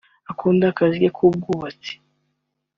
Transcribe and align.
ukunda 0.31 0.63
akazi 0.71 0.97
ke 1.03 1.09
k’ubwubatsi 1.15 1.93